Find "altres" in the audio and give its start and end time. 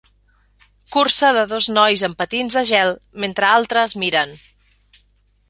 3.59-3.97